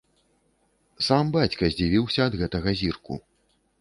[1.07, 3.13] Сам бацька здзівіўся ад гэтага зірку.